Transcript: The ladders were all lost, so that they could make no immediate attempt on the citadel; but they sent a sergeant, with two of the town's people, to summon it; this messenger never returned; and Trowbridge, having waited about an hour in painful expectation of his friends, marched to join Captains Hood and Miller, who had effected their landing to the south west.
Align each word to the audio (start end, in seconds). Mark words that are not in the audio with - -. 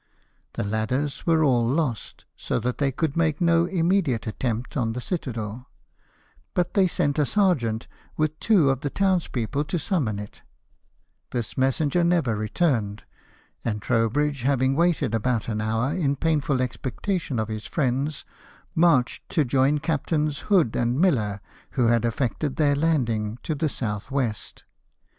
The 0.53 0.63
ladders 0.63 1.27
were 1.27 1.43
all 1.43 1.63
lost, 1.63 2.25
so 2.35 2.57
that 2.61 2.79
they 2.79 2.91
could 2.91 3.15
make 3.15 3.39
no 3.39 3.65
immediate 3.65 4.25
attempt 4.25 4.75
on 4.75 4.93
the 4.93 4.99
citadel; 4.99 5.69
but 6.55 6.73
they 6.73 6.87
sent 6.87 7.19
a 7.19 7.23
sergeant, 7.27 7.87
with 8.17 8.39
two 8.39 8.71
of 8.71 8.81
the 8.81 8.89
town's 8.89 9.27
people, 9.27 9.63
to 9.65 9.77
summon 9.77 10.17
it; 10.17 10.41
this 11.29 11.55
messenger 11.55 12.03
never 12.03 12.35
returned; 12.35 13.03
and 13.63 13.79
Trowbridge, 13.79 14.41
having 14.41 14.75
waited 14.75 15.13
about 15.13 15.47
an 15.47 15.61
hour 15.61 15.93
in 15.93 16.15
painful 16.15 16.63
expectation 16.63 17.37
of 17.37 17.47
his 17.47 17.67
friends, 17.67 18.25
marched 18.73 19.29
to 19.29 19.45
join 19.45 19.77
Captains 19.77 20.39
Hood 20.49 20.75
and 20.75 20.99
Miller, 20.99 21.41
who 21.73 21.89
had 21.89 22.05
effected 22.05 22.55
their 22.55 22.75
landing 22.75 23.37
to 23.43 23.53
the 23.53 23.69
south 23.69 24.09
west. 24.09 24.63